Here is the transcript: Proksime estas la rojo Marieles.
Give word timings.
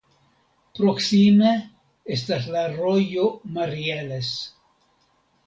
Proksime 0.77 1.51
estas 2.15 2.47
la 2.57 2.65
rojo 2.79 3.27
Marieles. 3.59 4.33